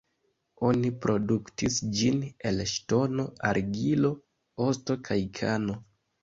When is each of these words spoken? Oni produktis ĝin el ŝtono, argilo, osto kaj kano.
Oni 0.67 0.89
produktis 1.01 1.75
ĝin 1.99 2.17
el 2.53 2.57
ŝtono, 2.71 3.27
argilo, 3.51 4.11
osto 4.69 4.99
kaj 5.11 5.21
kano. 5.43 5.79